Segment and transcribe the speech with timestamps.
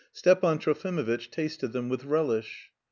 [0.11, 2.71] Stepan Trofimovitch tasted them with relish.